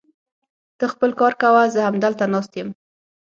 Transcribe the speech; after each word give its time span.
ته 0.77 0.85
خپل 0.93 1.09
کار 1.19 1.33
کوه، 1.41 1.63
زه 1.73 1.79
همدلته 1.87 2.25
ناست 2.33 2.53
يم. 2.59 2.69